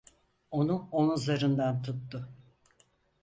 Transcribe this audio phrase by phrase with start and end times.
[0.51, 2.29] Onu omuzlarından tuttu.